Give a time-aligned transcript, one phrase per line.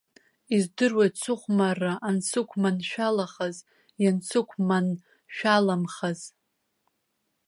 [0.55, 3.57] Издыруеит сыхәмарра ансықәманшәалахаз,
[4.03, 6.19] иансықәманшәаламхаз.